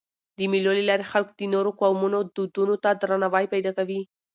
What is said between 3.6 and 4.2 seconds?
کوي.